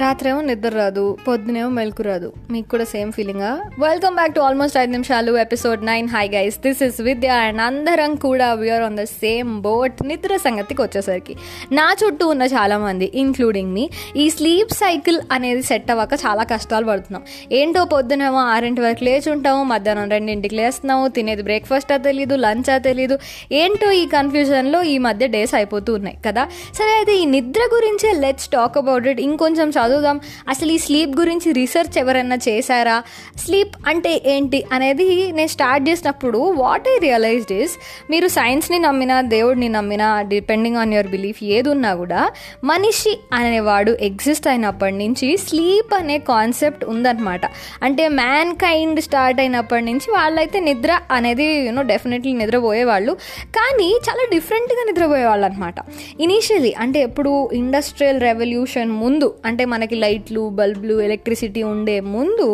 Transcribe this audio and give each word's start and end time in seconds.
రాత్రేమో 0.00 0.40
నిద్ర 0.40 0.68
రాదు 0.68 1.18
పొద్దునేమో 1.28 1.68
మెలకు 1.68 2.02
రాదు. 2.02 2.32
మీకు 2.50 2.68
కూడా 2.68 2.84
సేమ్ 2.84 3.12
ఫీలింగా 3.12 3.62
వెల్కమ్ 3.78 4.14
బ్యాక్ 4.14 4.34
టు 4.34 4.40
ఆల్మోస్ట్ 4.40 4.78
ఐదు 4.78 4.90
నిమిషాలు 4.90 5.38
episode 5.38 5.86
nine 5.86 6.08
hi 6.08 6.28
guys 6.28 6.58
this 6.58 6.82
is 6.82 7.00
Vidya 7.00 7.28
and 7.28 7.60
అందరం 7.60 8.14
కూడా 8.14 8.54
we are 8.54 8.82
on 8.82 8.96
the 8.96 9.04
same 9.04 9.60
boat 9.60 10.02
నిద్ర 10.02 10.36
సంగతికి 10.36 10.82
వచ్చేసరికి 10.82 11.36
నా 11.72 11.96
చుట్టూ 12.04 12.28
ఉన్న 12.28 12.42
చాలామంది 12.42 13.12
ఇంక్లూడింగ్ 13.14 13.72
మీ 13.72 13.90
ఈ 14.16 14.30
స్లీప్ 14.30 14.72
సైకిల్ 14.72 15.20
అనేది 15.32 15.62
సెట్ 15.62 15.90
అవ్వక 15.90 16.14
చాలా 16.14 16.42
కష్టాలు 16.42 16.84
పడుతున్నాం. 16.84 17.22
ఏంటో 17.52 17.84
పొద్దునేమో 17.84 18.38
ఆరింటి 18.38 18.80
వరకు 18.80 19.04
లేచి 19.04 19.32
ఉంటాము 19.32 19.64
మధ్యాహ్నం 19.64 20.10
రెండింటికి 20.10 20.54
లేస్తున్నాము 20.54 21.08
తినేది 21.08 21.42
బ్రేక్ఫాస్టా 21.42 21.96
తెలీదు 21.96 22.34
లంచా 22.34 22.78
తెలీదు. 22.78 23.18
ఏంటో 23.52 23.90
ఈ 23.90 24.06
కన్ఫ్యూజన్లో 24.06 24.82
ఈ 24.82 24.98
మధ్య 24.98 25.26
డేస్ 25.26 25.54
అయిపోతూ 25.54 25.94
ఉన్నాయి 25.94 26.18
కదా? 26.26 26.46
సరే 26.74 26.90
అయితే 26.90 27.16
ఈ 27.16 27.24
నిద్ర 27.24 27.60
గురించే 27.74 28.12
లెట్స్ 28.20 28.48
టాక్ 28.48 28.78
అబౌట్ 28.78 29.06
ఇట్ 29.06 29.20
ఇంకొంచెం 29.20 29.72
చదువుదాం. 29.88 30.20
అసలు 30.48 30.72
ఈ 30.72 30.78
స్లీప్ 30.78 31.20
గురించి 31.20 31.52
రీసెర్చ్ 31.52 31.98
ఎవరైనా 31.98 32.38
చేశారా? 32.48 33.02
స్లీప్ 33.44 33.74
అంటే 33.86 34.22
ఏంటి 34.26 34.64
అనేది 34.72 35.08
నేను 35.32 35.48
స్టార్ట్ 35.48 35.88
చేసినప్పుడు 35.88 36.38
వాట్ 36.38 36.88
ఐ 36.88 36.98
రియలైజ్డ్ 36.98 37.52
ఇస్ 37.52 37.74
మీరు 38.10 38.28
సైన్స్ని 38.28 38.78
నమ్మినా 38.78 39.20
దేవుడిని 39.20 39.68
నమ్మినా 39.68 40.22
డిపెండింగ్ 40.22 40.76
ఆన్ 40.76 40.92
యువర్ 40.94 41.06
బిలీఫ్ 41.06 41.44
ఏది 41.44 41.68
ఉన్నా 41.68 41.94
కూడా 41.94 42.20
మనిషి 42.64 43.12
అనేవాడు 43.32 43.92
ఎగ్జిస్ట్ 44.00 44.48
అయినప్పటి 44.48 44.96
నుంచి 44.98 45.36
స్లీప్ 45.36 45.94
అనే 45.94 46.18
కాన్సెప్ట్ 46.18 46.84
ఉందన్నమాట. 46.84 47.44
అంటే 47.82 48.08
మ్యాన్ 48.08 48.52
కైండ్ 48.54 49.00
స్టార్ట్ 49.00 49.40
అయినప్పటి 49.40 49.84
నుంచి 49.84 50.08
వాళ్ళైతే 50.10 50.60
నిద్ర 50.60 51.00
అనేది 51.10 51.46
యూనో 51.66 51.82
డెఫినెట్లీ 51.82 52.32
నిద్రపోయేవాళ్ళు. 52.32 53.12
కానీ 53.58 53.88
చాలా 54.08 54.24
డిఫరెంట్గా 54.34 54.84
నిద్రపోయేవాళ్ళు 54.90 55.46
అనమాట 55.46 55.74
ఇనీషియలీ 56.20 56.74
అంటే 56.78 56.98
ఎప్పుడు 57.00 57.50
ఇండస్ట్రియల్ 57.52 58.20
రెవల్యూషన్ 58.20 58.90
ముందు 59.02 59.34
అంటే 59.44 59.64
మనకి 59.78 59.96
లైట్లు 59.96 60.44
బల్బులు 60.54 60.96
ఎలక్ట్రిసిటీ 61.00 61.62
ఉండే 61.72 61.98
ముందు 62.10 62.48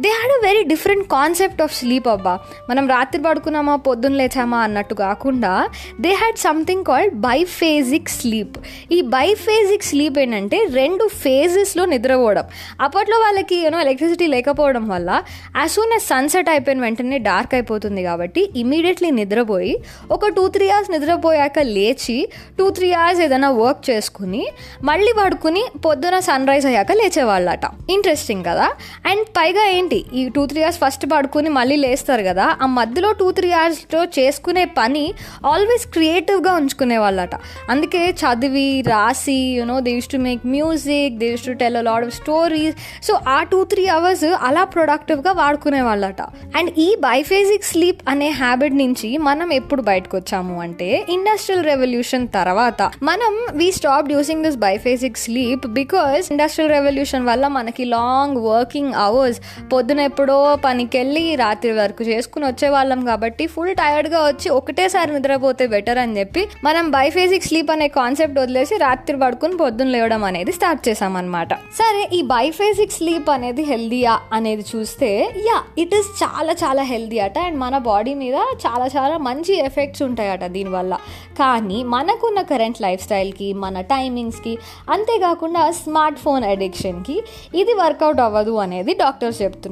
they 0.00 0.08
had 0.08 0.32
a 0.32 0.48
very 0.48 0.62
different 0.62 1.08
concept 1.08 1.62
of 1.62 1.74
sleep 1.74 2.08
అబ్బా. 2.08 2.38
మనం 2.70 2.88
రాత్రి 2.88 3.22
పడుకున్నామా 3.22 3.76
పొద్దున్న 3.76 4.16
లేచామా 4.16 4.58
అన్నట్టు 4.58 4.94
కాకుండా 4.94 5.68
they 6.00 6.12
had 6.12 6.36
something 6.36 6.84
called 6.84 7.14
biphasic 7.14 8.08
sleep 8.08 8.58
ఈ 8.92 9.00
బైఫేజిక్ 9.00 9.82
స్లీప్ 9.82 10.18
ఏంటంటే 10.18 10.66
రెండు 10.70 11.08
ఫేజెస్లో 11.08 11.84
నిద్రపోవడం. 11.84 12.44
అప్పట్లో 12.80 13.18
వాళ్ళకి 13.18 13.56
యూనో 13.56 13.80
ఎలక్ట్రిసిటీ 13.80 14.26
లేకపోవడం 14.26 14.88
వల్ల 14.88 15.22
యాజ్ 15.56 15.72
సూన్ 15.72 15.92
as 15.92 16.02
సన్సెట్ 16.02 16.48
అయిపోయిన 16.48 16.80
వెంటనే 16.80 17.18
డార్క్ 17.18 17.54
అయిపోతుంది 17.54 18.02
కాబట్టి 18.02 18.50
ఇమీడియట్లీ 18.56 19.10
నిద్రపోయి 19.10 19.78
ఒక 20.10 20.28
టూ 20.28 20.48
త్రీ 20.48 20.68
అవర్స్ 20.68 20.90
నిద్రపోయాక 20.90 21.58
లేచి 21.58 22.28
టూ 22.58 22.70
త్రీ 22.70 22.92
అవర్స్ 22.92 23.20
ఏదైనా 23.20 23.50
వర్క్ 23.50 23.90
చేసుకుని 23.90 24.48
మళ్ళీ 24.84 25.12
పడుకుని 25.18 25.64
పొద్దున 25.86 26.18
సన్ 26.18 26.48
రైజ్ 26.48 26.66
అయ్యాక 26.66 26.92
లేచేవాళ్ళట. 26.92 27.90
ఇంట్రెస్టింగ్ 27.90 28.44
కదా? 28.44 28.72
అండ్ 29.06 29.24
పైగా 29.24 29.64
ఏంటి 29.64 29.87
ఈ 29.94 30.28
టూ 30.28 30.46
త్రీ 30.46 30.62
అవర్స్ 30.62 30.78
ఫస్ట్ 30.78 31.06
పడుకుని 31.12 31.48
మళ్ళీ 31.48 31.76
లేస్తారు 31.76 32.22
కదా 32.22 32.56
ఆ 32.62 32.66
మధ్యలో 32.66 33.12
టూ 33.12 33.30
త్రీ 33.30 33.50
అవర్స్లో 33.50 34.04
చేసుకునే 34.04 34.64
పని 34.64 35.14
ఆల్వేస్ 35.46 35.86
క్రియేటివ్గా 35.86 36.52
ఉంచుకునే 36.52 36.98
వాళ్ళట. 36.98 37.30
అందుకే 37.70 38.10
చదివి 38.10 38.80
రాసి 38.86 39.32
you know 39.32 39.80
they 39.80 39.90
used 39.90 40.08
to 40.08 40.16
make 40.16 40.46
music 40.46 41.18
they 41.18 41.26
used 41.30 41.46
to 41.46 41.52
tell 41.52 41.76
a 41.76 41.80
lot 41.80 42.06
of 42.06 42.14
stories 42.14 43.04
so 43.04 43.18
uh 43.28 43.42
two 43.42 43.64
three 43.64 43.86
hours 43.86 44.24
అలా 44.24 44.64
ప్రొడక్టివ్గా 44.64 45.32
వాడుకునే 45.32 45.80
వాళ్ళట. 45.80 46.22
అండ్ 46.56 46.70
ఈ 46.78 46.96
బైఫేజిక్ 47.00 47.64
స్లీప్ 47.64 47.98
అనే 48.08 48.30
హ్యాబిట్ 48.30 48.74
నుంచి 48.74 49.18
మనం 49.18 49.52
ఎప్పుడు 49.52 49.82
బయటకు 49.82 50.16
వచ్చాము 50.16 50.60
అంటే 50.60 51.06
ఇండస్ట్రియల్ 51.08 51.64
రెవల్యూషన్ 51.64 52.28
తర్వాత 52.34 52.90
మనం 53.02 53.46
we 53.52 53.72
stop 53.72 54.12
using 54.12 54.44
this 54.44 54.56
biphasic 54.56 55.18
sleep 55.18 55.66
because 55.66 56.32
industrial 56.32 56.72
revolution 56.72 57.26
వల్ల 57.26 57.46
మనకి 57.48 57.84
లాంగ్ 57.84 58.36
వర్కింగ్ 58.36 58.94
అవర్స్ 58.94 59.40
పొద్దున 59.78 60.00
ఎప్పుడో 60.10 60.36
పనికి 60.64 60.96
వెళ్ళి 60.98 61.24
రాత్రి 61.42 61.72
వరకు 61.80 62.02
చేసుకుని 62.08 62.44
వచ్చేవాళ్ళం 62.48 63.00
కాబట్టి 63.08 63.44
ఫుల్ 63.52 63.74
టైర్డ్గా 63.80 64.20
వచ్చి 64.28 64.48
ఒకటేసారి 64.58 65.10
నిద్రపోతే 65.16 65.64
బెటర్ 65.74 65.98
అని 66.02 66.14
చెప్పి 66.20 66.42
మనం 66.64 66.84
బైఫేజిక్ 66.96 67.46
స్లీప్ 67.48 67.70
అనే 67.74 67.86
కాన్సెప్ట్ 67.98 68.38
వదిలేసి 68.42 68.74
రాత్రి 68.84 69.16
పడుకుని 69.22 69.56
పొద్దున్న 69.62 69.92
లేవడం 69.96 70.22
అనేది 70.30 70.52
స్టార్ట్ 70.58 70.82
చేసామన్నమాట 70.88 71.52
సరే 71.80 72.02
ఈ 72.18 72.20
బైఫేజిక్ 72.32 72.96
స్లీప్ 72.96 73.28
అనేది 73.34 73.64
హెల్దీయా 73.70 74.14
అనేది 74.38 74.64
చూస్తే 74.72 75.10
యా 75.48 75.58
ఇట్ 75.84 75.94
ఈస్ 75.98 76.10
చాలా 76.22 76.54
చాలా 76.62 76.82
హెల్దీ 76.92 77.20
అట 77.26 77.38
అండ్ 77.48 77.58
మన 77.64 77.78
బాడీ 77.90 78.14
మీద 78.22 78.38
చాలా 78.64 78.88
చాలా 78.96 79.16
మంచి 79.28 79.54
ఎఫెక్ట్స్ 79.68 80.02
ఉంటాయట 80.08 80.44
దీనివల్ల. 80.56 80.94
కానీ 81.40 81.78
మనకున్న 81.94 82.40
కరెంట్ 82.52 82.82
లైఫ్ 82.86 83.02
స్టైల్కి 83.06 83.48
మన 83.64 83.80
టైమింగ్స్కి 83.94 84.54
అంతేకాకుండా 84.94 85.64
స్మార్ట్ 85.82 86.20
ఫోన్ 86.24 86.44
అడిక్షన్కి 86.52 87.16
ఇది 87.54 87.72
వర్కౌట్ 87.82 88.22
అవ్వదు 88.26 88.56
అనేది 88.66 88.92
డాక్టర్స్ 89.04 89.40
చెప్తున్నారు. 89.42 89.66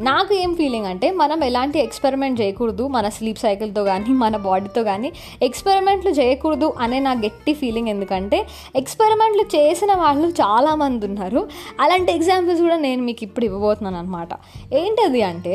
నాకు 0.00 0.34
ఏం 0.34 0.54
ఫీలింగ్ 0.54 0.86
అంటే 0.86 1.10
మనం 1.10 1.44
ఎలాంటి 1.44 1.78
ఎక్స్పెరిమెంట్ 1.78 2.40
చేయకూడదు 2.40 2.88
మన 2.88 3.08
స్లీప్ 3.08 3.38
సైకిల్తో 3.38 3.84
కానీ 3.84 4.12
మన 4.12 4.36
బాడీతో 4.36 4.84
కానీ 4.84 5.12
ఎక్స్పెరిమెంట్లు 5.42 6.10
చేయకూడదు 6.10 6.74
అనే 6.80 7.00
నా 7.00 7.12
గట్టి 7.14 7.54
ఫీలింగ్ 7.54 7.88
ఎందుకంటే 7.88 8.46
ఎక్స్పెరిమెంట్లు 8.76 9.42
చేసిన 9.56 9.94
వాళ్ళు 9.94 10.28
చాలామంది 10.28 11.06
ఉన్నారు. 11.06 11.48
అలాంటి 11.80 12.12
ఎగ్జాంపుల్స్ 12.12 12.62
కూడా 12.62 12.76
నేను 12.76 13.02
మీకు 13.02 13.24
ఇప్పుడు 13.24 13.44
ఇవ్వబోతున్నాను 13.44 13.98
అనమాట 13.98 14.28
ఏంటది 14.74 15.22
అంటే 15.22 15.54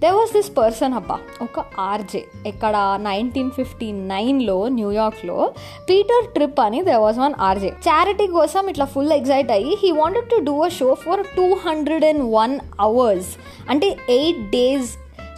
దే 0.00 0.10
వాస్ 0.10 0.32
దిస్ 0.32 0.58
పర్సన్ 0.58 0.94
అబ్బా 0.94 1.18
ఒక 1.42 1.64
ఆర్జే 1.78 2.24
ఇక్కడ 2.46 2.76
నైన్టీన్ 3.00 3.50
ఫిఫ్టీ 3.50 3.92
నైన్లో 3.92 4.68
న్యూయార్క్లో 4.68 5.52
పీటర్ 5.88 6.26
ట్రిప్ 6.34 6.60
అని 6.60 6.82
they 6.82 6.94
was 6.96 7.18
one 7.18 7.34
RJ 7.40 7.68
charity 7.68 8.26
కోసం 8.26 8.68
ఇట్లా 8.68 8.84
ఫుల్ 8.84 9.12
ఎగ్జైట్ 9.12 9.50
అయ్యి 9.50 9.76
he 9.82 9.90
wanted 9.90 10.30
to 10.30 10.36
do 10.40 10.64
a 10.64 10.68
show 10.68 10.94
for 10.94 11.22
two 11.36 11.54
hundred 11.66 12.04
and 12.04 12.22
one 12.32 12.60
hours 12.80 13.25
అంటే 13.68 13.96
eight 14.08 14.42
days 14.50 14.90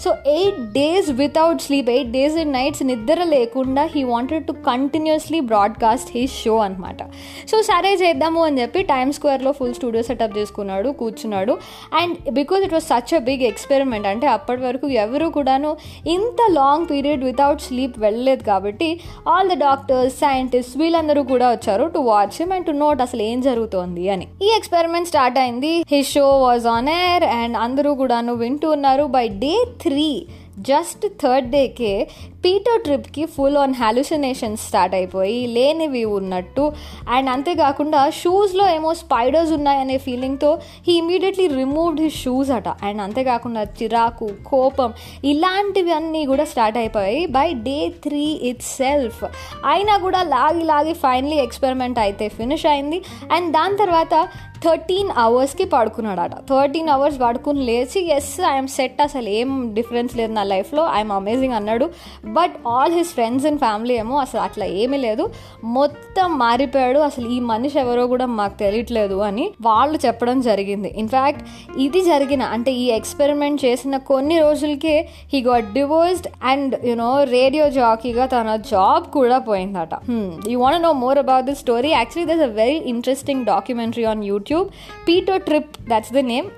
so 0.05 0.15
eight 0.27 0.73
days 0.73 1.11
without 1.11 1.63
sleep 1.63 1.91
eight 1.91 2.13
days 2.13 2.37
and 2.37 2.53
nights 2.53 2.83
నిద్ర 2.83 3.25
లేకుండా 3.25 3.85
he 3.85 4.03
wanted 4.03 4.47
to 4.47 4.53
continuously 4.53 5.41
broadcast 5.41 6.11
he 6.15 6.27
show 6.27 6.57
అనమాట 6.57 7.03
so 7.49 7.63
సరే 7.63 7.95
చేద్దాము 7.95 8.45
అని 8.45 8.61
చెప్పి 8.61 8.83
time 8.83 9.13
స్క్వేర్లో 9.13 9.53
full 9.53 9.75
studio 9.75 10.03
setup 10.03 10.39
చేసుకున్నాడు 10.39 10.89
కూర్చున్నాడు. 10.89 11.59
And 11.95 12.31
because 12.31 12.65
it 12.65 12.73
was 12.73 12.85
such 12.85 13.15
a 13.15 13.19
big 13.19 13.43
experiment 13.43 14.07
అంటే 14.07 14.27
అప్పటి 14.27 14.63
వరకు 14.63 14.89
ఎవరు 14.89 15.27
కూడాను 15.27 15.77
ఇంత 16.07 16.37
లాంగ్ 16.51 16.87
పీరియడ్ 16.91 17.25
వితౌట్ 17.25 17.61
స్లీప్ 17.61 17.99
వెళ్ళలేదు 17.99 18.43
కాబట్టి 18.43 19.01
ఆల్ 19.29 19.51
ద 19.51 19.53
డాక్టర్స్ 19.53 20.15
సైంటిస్ట్ 20.15 20.79
వీళ్ళందరూ 20.79 21.23
కూడా 21.23 21.51
వచ్చారు 21.51 21.85
to 21.95 21.99
watch 21.99 22.37
him 22.41 22.53
and 22.53 22.67
to 22.67 22.71
note 22.71 23.03
అసలు 23.03 23.23
ఏం 23.23 23.41
జరుగుతోంది 23.41 24.09
అని. 24.09 24.29
ఈ 24.43 24.53
ఎక్స్పెరిమెంట్ 24.57 25.09
స్టార్ట్ 25.09 25.39
అయింది 25.39 25.85
he 25.91 26.03
show 26.03 26.39
was 26.39 26.67
on 26.67 26.89
air 26.89 27.25
and 27.25 27.57
అందరూ 27.57 27.95
కూడాను 27.95 28.35
వింటూ 28.35 28.71
ఉన్నారు. 28.71 29.05
By 29.05 29.29
day 29.29 29.65
three 29.83 29.88
three 29.89 30.27
just 30.69 31.07
third 31.23 31.45
day 31.51 31.67
के 31.81 31.93
పీటర్ 32.45 32.81
ట్రిప్కి 32.83 33.25
ఫుల్ 33.25 33.57
ఆన్ 33.57 33.75
హాలుసినేషన్స్ 33.75 34.67
స్టార్ట్ 34.69 34.95
అయిపోయి 34.95 35.47
లేనివి 35.47 36.05
ఉన్నట్టు. 36.05 36.73
అండ్ 37.11 37.31
అంతేకాకుండా 37.31 38.11
షూస్లో 38.11 38.69
ఏమో 38.69 38.95
స్పైడర్స్ 38.95 39.53
ఉన్నాయనే 39.53 39.99
ఫీలింగ్తో 39.99 40.51
he 40.87 40.93
immediately 40.93 41.47
removed 41.47 42.01
his 42.01 42.19
shoes 42.25 42.51
అట. 42.51 42.69
అండ్ 42.69 43.03
అంతేకాకుండా 43.03 43.63
చిరాకు 43.63 44.29
కోపం 44.47 44.93
ఇలాంటివి 45.25 45.93
అన్నీ 45.93 46.27
కూడా 46.27 46.45
స్టార్ట్ 46.45 46.79
అయిపోయాయి 46.79 47.27
by 47.27 47.53
day 47.53 47.79
three 48.05 48.27
it 48.51 48.63
self 48.63 49.25
అయినా 49.67 49.97
కూడా 49.97 50.23
లాగి 50.23 50.65
లాగి 50.65 50.93
ఫైనలీ 50.93 51.37
ఎక్స్పెరిమెంట్ 51.37 51.99
అయితే 51.99 52.29
ఫినిష్ 52.29 52.67
అయింది. 52.67 53.01
అండ్ 53.33 53.53
దాని 53.53 53.77
తర్వాత 53.77 54.29
థర్టీన్ 54.65 55.11
అవర్స్కి 55.17 55.65
పడుకున్నాడట. 55.65 56.35
థర్టీన్ 56.49 56.89
అవర్స్ 56.89 57.21
పడుకుని 57.21 57.61
లేచి 57.67 58.01
ఎస్ 58.15 58.41
ఐఎమ్ 58.53 58.69
సెట్ 58.69 59.03
అసలు 59.03 59.29
ఏం 59.29 59.51
డిఫరెన్స్ 59.75 60.17
లేదు 60.17 60.33
నా 60.33 60.43
లైఫ్లో 60.43 60.85
ఐఎమ్ 60.95 61.13
అమేజింగ్ 61.13 61.55
అన్నాడు. 61.59 61.87
But 62.37 62.55
all 62.69 62.95
his 62.95 63.13
friends 63.17 63.47
and 63.49 63.59
family 63.59 63.95
ఏమో 63.95 64.17
అసలు 64.25 64.41
అట్లా 64.41 64.67
ఏమీ 64.83 64.99
లేదు. 64.99 65.25
మొత్తం 65.77 66.29
మారిపోయాడు. 66.39 66.99
అసలు 67.09 67.27
ఈ 67.37 67.39
మనిషి 67.51 67.79
ఎవరో 67.79 68.07
కూడా 68.13 68.27
మాకు 68.39 68.57
తెలియట్లేదు 68.59 69.17
అని 69.29 69.45
వాళ్ళు 69.67 69.99
చెప్పడం 70.07 70.41
జరిగింది. 70.49 70.91
ఇన్ఫ్యాక్ట్ 71.03 71.43
ఇది 71.87 72.01
జరిగిన 72.05 72.43
అంటే 72.57 72.73
ఈ 72.73 72.87
ఎక్స్పెరిమెంట్ 72.99 73.65
చేసిన 73.65 73.97
కొన్ని 74.11 74.39
రోజులకే 74.41 74.97
he 75.33 75.41
got 75.49 75.69
divorced 75.73 76.29
and 76.45 76.75
you know 76.87 77.11
radio 77.25 77.71
జాకీగా 77.71 78.27
తన 78.27 78.57
జాబ్ 78.73 79.07
కూడా 79.17 79.39
పోయిందట. 79.51 79.95
You 80.49 80.59
want 80.61 80.83
know 80.83 80.93
more 81.05 81.19
about 81.19 81.47
this 81.47 81.59
story 81.59 81.91
actually 81.91 82.29
there's 82.33 82.45
a 82.49 82.51
very 82.63 82.79
interesting 82.95 83.45
documentary 83.45 84.05
on 84.13 84.25
YouTube 84.25 84.69
Peter 85.09 85.43
Tripp 85.43 85.73
that's 85.91 86.13
the 86.13 86.23
name 86.33 86.49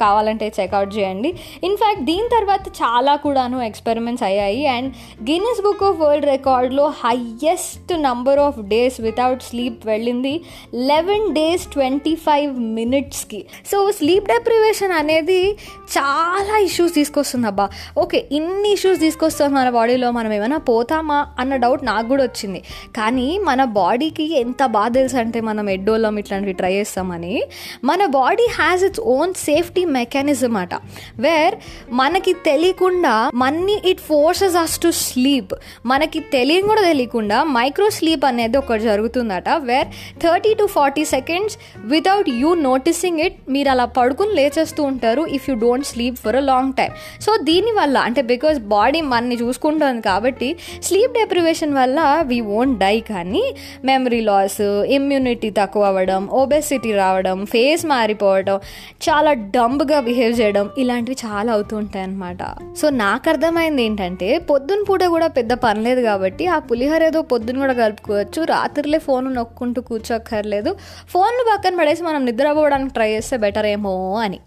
కావాలంటే 0.00 0.52
చెక్అవుట్ 0.60 0.92
చేయండి. 0.98 1.32
ఇన్ఫ్యాక్ట్ 1.64 2.04
దీని 2.10 2.28
తర్వాత 2.36 2.66
చాలా 2.82 3.16
కూడాను 3.24 3.58
ఎక్స్పెరిమెంట్స్ 3.62 4.24
అయ్యాయి. 4.30 4.62
And 4.76 4.90
Guinness 5.22 5.60
book 5.62 5.82
of 5.84 5.98
world 6.00 6.26
రికార్డ్లో 6.26 6.84
highest 7.02 7.92
number 8.06 8.38
of 8.38 8.58
days 8.60 9.00
without 9.00 9.42
sleep 9.42 9.86
వెళ్ళింది. 9.86 10.32
Eleven 10.74 11.34
days 11.34 11.66
twenty 11.66 12.14
five 12.14 12.58
మినిట్స్కి 12.78 13.46
so 13.70 13.90
sleep 13.90 14.26
deprivation 14.26 14.92
అనేది 14.92 15.56
చాలా 15.96 16.58
ఇష్యూస్ 16.58 16.94
తీసుకొస్తుంది 16.94 17.46
అబ్బా. 17.46 17.68
ఓకే 17.98 18.28
ఇన్ని 18.32 18.72
ఇష్యూస్ 18.72 19.00
తీసుకొస్తాం 19.00 19.52
మన 19.54 19.70
బాడీలో 19.70 20.10
మనం 20.10 20.32
ఏమైనా 20.32 20.58
పోతామా 20.58 21.26
అన్న 21.38 21.56
డౌట్ 21.56 21.84
నాకు 21.84 22.08
కూడా 22.08 22.22
వచ్చింది. 22.22 22.62
కానీ 22.96 23.38
మన 23.38 23.64
బాడీకి 23.64 24.34
ఎంత 24.34 24.66
బాధ 24.66 24.94
తెలుసు 24.94 25.16
అంటే 25.16 25.40
మనం 25.40 25.70
ఎడ్డోలం 25.70 26.18
ఇట్లాంటివి 26.18 26.52
ట్రై 26.52 26.72
చేస్తామని 26.74 27.42
మన 27.84 28.06
body 28.06 28.46
has 28.60 28.84
its 28.84 29.00
own 29.00 29.34
safety 29.34 29.84
mechanism 29.84 30.56
అట. 30.56 30.74
వేర్ 31.18 31.54
మనకి 31.92 32.32
తెలియకుండా 32.32 33.30
మన్ని 33.34 33.82
it 33.84 34.00
forces 34.00 34.56
us 34.56 34.78
to 34.78 34.90
sleep 35.14 35.52
మనకి 35.86 36.20
తెలియని 36.32 36.66
కూడా 36.68 36.84
తెలియకుండా 36.86 37.38
మైక్రో 37.54 37.88
స్లీప్ 37.96 38.24
అనేది 38.26 38.58
ఒకటి 38.58 38.84
జరుగుతుందట 38.84 39.48
where 39.64 39.88
thirty 40.22 40.52
to 40.54 40.66
forty 40.74 41.04
seconds 41.12 41.56
without 41.88 42.28
you 42.40 42.50
noticing 42.64 43.20
it 43.24 43.36
మీరు 43.54 43.70
అలా 43.70 43.86
పడుకుని 43.96 44.32
లేచేస్తూ 44.38 44.82
ఉంటారు 44.90 45.22
if 45.36 45.46
you 45.48 45.56
don't 45.60 45.88
sleep 45.90 46.18
for 46.18 46.36
a 46.36 46.44
long 46.44 46.74
time 46.74 46.92
so 47.20 47.32
దీనివల్ల 47.44 47.96
అంటే 48.06 48.22
బికాస్ 48.30 48.58
బాడీ 48.70 49.00
మనని 49.08 49.38
చూసుకుంటుంది 49.40 50.02
కాబట్టి 50.02 50.48
స్లీప్ 50.82 51.14
డెప్రివేషన్ 51.14 51.74
వల్ల 51.74 51.98
వీ 52.26 52.38
ఓంట్ 52.54 52.76
డై 52.78 52.96
కానీ 53.08 53.44
మెమరీ 53.84 54.20
లాస్ 54.24 54.60
ఇమ్యూనిటీ 54.94 55.50
తక్కువ 55.56 55.84
అవ్వడం 55.84 56.22
ఒబెసిటీ 56.34 56.92
రావడం 56.96 57.38
ఫేస్ 57.46 57.84
మారిపోవడం 57.86 58.56
చాలా 59.04 59.30
డంబ్గా 59.54 60.00
బిహేవ్ 60.04 60.34
చేయడం 60.40 60.66
ఇలాంటివి 60.78 61.16
చాలా 61.24 61.50
అవుతుంటాయి 61.54 62.04
అనమాట 62.04 62.42
సో 62.76 62.86
నాకు 62.98 63.28
అర్థమైంది 63.30 63.82
ఏంటంటే 63.84 64.28
పొద్దున 64.50 64.82
పూట 64.94 65.04
కూడా 65.04 65.26
పెద్ద 65.26 65.52
పని 65.52 65.82
లేదు 65.82 66.00
కాబట్టి 66.00 66.46
ఆ 66.46 66.58
పులిహోర 66.58 67.02
ఏదో 67.02 67.22
పొద్దున 67.22 67.58
కూడా 67.58 67.72
కలుపుకోవచ్చు. 67.72 68.44
రాత్రిలే 68.44 68.98
ఫోన్ 68.98 69.34
నొక్కుంటూ 69.34 69.82
కూర్చోక్కర్లేదు. 69.82 70.76
ఫోన్లు 71.08 71.44
పక్కన 71.52 71.76
పడేసి 71.78 72.02
మనం 72.02 72.24
నిద్రపోవడానికి 72.24 72.94
ట్రై 72.94 73.10
చేస్తే 73.10 73.36
బెటర్ 73.36 73.66
ఏమో 73.66 74.14
అని. 74.16 74.40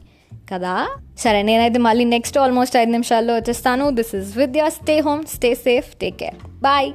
కదా? 0.54 0.88
సరే 1.20 1.42
నేనైతే 1.42 1.80
మళ్ళీ 1.80 2.06
నెక్స్ట్ 2.06 2.38
ఆల్మోస్ట్ 2.38 2.78
ఐదు 2.78 2.92
నిమిషాల్లో 2.92 3.36
వచ్చేస్తాను. 3.36 3.90
This 3.90 4.16
is 4.16 4.38
Vidya 4.38 4.70
stay 4.70 5.00
home 5.00 5.24
stay 5.24 5.56
safe 5.56 5.96
take 5.96 6.18
care 6.18 6.36
bye 6.62 6.92